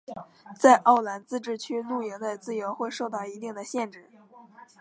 [0.59, 4.09] 在奥兰自治区露营的自由会受到一定的限制。